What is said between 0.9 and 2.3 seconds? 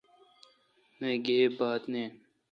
نہ گیب بات نین۔